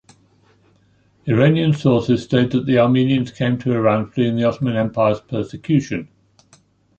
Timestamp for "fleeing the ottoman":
4.09-4.75